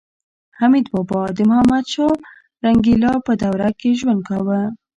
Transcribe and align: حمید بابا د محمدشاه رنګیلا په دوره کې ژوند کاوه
حمید 0.59 0.85
بابا 0.93 1.21
د 1.37 1.39
محمدشاه 1.49 2.17
رنګیلا 2.63 3.13
په 3.25 3.31
دوره 3.41 3.69
کې 3.79 3.89
ژوند 3.99 4.21
کاوه 4.27 4.61